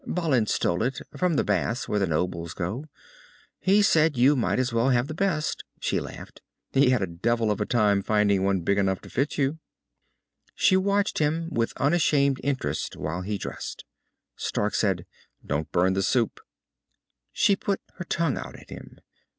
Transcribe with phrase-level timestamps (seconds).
[0.07, 2.85] "Balin stole it from the baths where the nobles go.
[3.59, 6.41] He said you might as well have the best." She laughed.
[6.71, 9.59] "He had a devil of a time finding one big enough to fit you."
[10.55, 13.85] She watched with unashamed interest while he dressed.
[14.35, 15.05] Stark said,
[15.45, 16.39] "Don't burn the soup."
[17.31, 18.97] She put her tongue out at him.